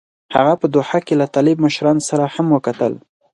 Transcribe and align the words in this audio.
هغه 0.35 0.53
په 0.61 0.67
دوحه 0.73 0.99
کې 1.05 1.13
له 1.21 1.25
طالب 1.35 1.57
مشرانو 1.65 2.01
سره 2.09 2.25
هم 2.35 2.47
وکتل. 2.55 2.93